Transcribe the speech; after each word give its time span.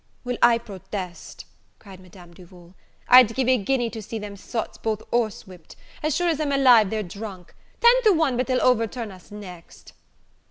"Well, 0.23 0.37
I 0.41 0.57
protest," 0.57 1.45
cried 1.77 1.99
Madame 1.99 2.33
Duval, 2.33 2.73
"I'd 3.07 3.35
give 3.35 3.47
a 3.47 3.57
guinea 3.59 3.91
to 3.91 4.01
see 4.01 4.17
them 4.17 4.35
sots 4.35 4.79
both 4.79 5.07
horse 5.11 5.45
whipped! 5.45 5.75
As 6.01 6.15
sure 6.15 6.27
as 6.27 6.39
I'm 6.41 6.51
alive 6.51 6.89
they're 6.89 7.03
drunk! 7.03 7.53
Ten 7.81 7.93
to 8.05 8.09
one 8.11 8.35
but 8.35 8.47
they'll 8.47 8.63
overturn 8.63 9.11
us 9.11 9.29
next." 9.29 9.93